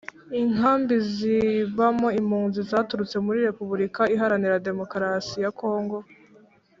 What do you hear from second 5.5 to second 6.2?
Kongo